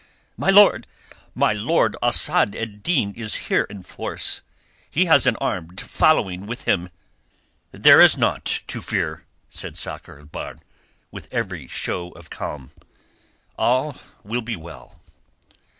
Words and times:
"My 0.35 0.49
lord, 0.49 0.87
my 1.35 1.53
lord! 1.53 1.95
Asad 2.01 2.55
ed 2.55 2.81
Din 2.81 3.13
is 3.13 3.35
here 3.49 3.65
in 3.69 3.83
force. 3.83 4.41
He 4.89 5.05
has 5.05 5.27
an 5.27 5.35
armed 5.35 5.79
following 5.79 6.47
with 6.47 6.63
him!" 6.63 6.89
"There 7.71 8.01
is 8.01 8.17
naught 8.17 8.61
to 8.65 8.81
fear," 8.81 9.25
said 9.47 9.77
Sakr 9.77 10.17
el 10.17 10.25
Bahr, 10.25 10.57
with 11.11 11.31
every 11.31 11.67
show 11.67 12.09
of 12.13 12.31
calm. 12.31 12.71
"All 13.59 13.95
will 14.23 14.41
be 14.41 14.55
well." 14.55 14.99